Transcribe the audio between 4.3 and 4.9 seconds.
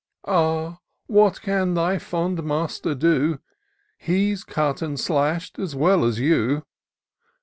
cut